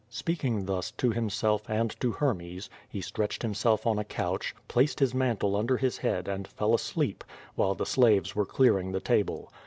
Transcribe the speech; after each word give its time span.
^^ 0.01 0.03
Speaking 0.09 0.65
thus 0.65 0.89
to 0.93 1.11
himself 1.11 1.69
and 1.69 1.95
to 1.99 2.11
Hermes, 2.13 2.71
he 2.89 3.01
stretched 3.01 3.43
him 3.43 3.53
self 3.53 3.85
on 3.85 3.99
a 3.99 4.03
couch, 4.03 4.55
placed 4.67 4.99
his 4.99 5.13
mantle 5.13 5.55
under 5.55 5.77
his 5.77 5.99
head 5.99 6.27
and 6.27 6.47
fell 6.47 6.73
asleep, 6.73 7.23
while 7.53 7.75
the 7.75 7.85
slaves 7.85 8.35
were 8.35 8.47
clearing 8.47 8.93
the 8.93 8.99
table. 8.99 9.51